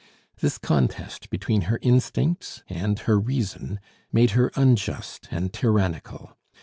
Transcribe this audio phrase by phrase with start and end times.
[0.39, 3.79] This contest between her instincts and her reason
[4.11, 6.35] made her unjust and tyrannical.